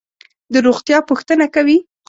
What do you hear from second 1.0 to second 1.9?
پوښتنه کوي.